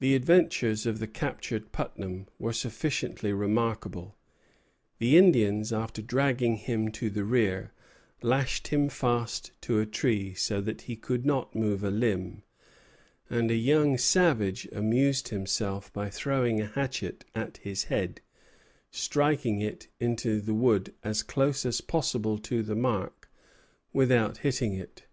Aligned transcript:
The 0.00 0.14
adventures 0.14 0.86
of 0.86 1.00
the 1.00 1.06
captured 1.06 1.70
Putnam 1.70 2.28
were 2.38 2.54
sufficiently 2.54 3.30
remarkable. 3.34 4.16
The 5.00 5.18
Indians, 5.18 5.70
after 5.70 6.00
dragging 6.00 6.56
him 6.56 6.90
to 6.92 7.10
the 7.10 7.24
rear, 7.24 7.70
lashed 8.22 8.68
him 8.68 8.88
fast 8.88 9.52
to 9.60 9.78
a 9.80 9.84
tree 9.84 10.32
so 10.32 10.62
that 10.62 10.80
he 10.88 10.96
could 10.96 11.26
not 11.26 11.54
move 11.54 11.84
a 11.84 11.90
limb, 11.90 12.42
and 13.28 13.50
a 13.50 13.54
young 13.54 13.98
savage 13.98 14.66
amused 14.72 15.28
himself 15.28 15.92
by 15.92 16.08
throwing 16.08 16.62
a 16.62 16.66
hatchet 16.68 17.26
at 17.34 17.58
his 17.58 17.84
head, 17.92 18.22
striking 18.90 19.60
it 19.60 19.88
into 20.00 20.40
the 20.40 20.54
wood 20.54 20.94
as 21.02 21.22
close 21.22 21.66
as 21.66 21.82
possible 21.82 22.38
to 22.38 22.62
the 22.62 22.74
mark 22.76 23.30
without 23.92 24.38
hitting 24.38 24.72
it. 24.72 25.04